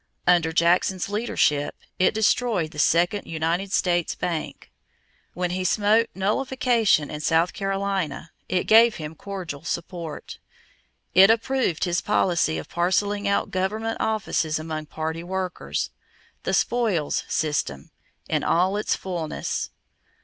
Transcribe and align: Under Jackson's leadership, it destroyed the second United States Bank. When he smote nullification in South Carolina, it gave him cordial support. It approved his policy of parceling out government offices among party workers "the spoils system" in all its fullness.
Under 0.25 0.51
Jackson's 0.51 1.09
leadership, 1.09 1.75
it 1.99 2.15
destroyed 2.15 2.71
the 2.71 2.79
second 2.79 3.27
United 3.27 3.71
States 3.71 4.15
Bank. 4.15 4.71
When 5.35 5.51
he 5.51 5.63
smote 5.63 6.09
nullification 6.15 7.11
in 7.11 7.21
South 7.21 7.53
Carolina, 7.53 8.31
it 8.49 8.63
gave 8.63 8.95
him 8.95 9.13
cordial 9.13 9.63
support. 9.63 10.39
It 11.13 11.29
approved 11.29 11.83
his 11.83 12.01
policy 12.01 12.57
of 12.57 12.67
parceling 12.67 13.27
out 13.27 13.51
government 13.51 13.97
offices 14.01 14.57
among 14.57 14.87
party 14.87 15.21
workers 15.21 15.91
"the 16.45 16.53
spoils 16.55 17.23
system" 17.27 17.91
in 18.27 18.43
all 18.43 18.77
its 18.77 18.95
fullness. 18.95 19.69